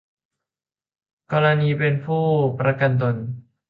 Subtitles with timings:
[1.31, 2.25] กรณีเป็นผู้
[2.59, 3.15] ประกันตน